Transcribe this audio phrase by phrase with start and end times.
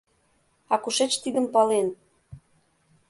[0.73, 1.87] А кушеч тидым пален?